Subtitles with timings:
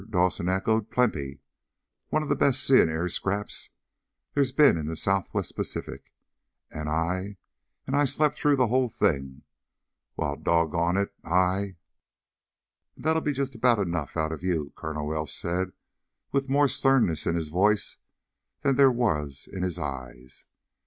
[0.09, 0.89] Dawson echoed.
[0.89, 1.41] "Plenty!
[2.09, 3.69] One of the best sea and air scraps
[4.33, 6.11] there's been in the Southwest Pacific,
[6.71, 7.37] and I
[7.85, 9.43] and I slept through the whole thing!
[10.15, 11.75] Why, doggone it, I"
[12.95, 15.71] "And that'll be just about enough out of you!" Colonel Welsh said
[16.31, 17.97] with more sternness in his voice
[18.63, 20.45] than there was in his eyes.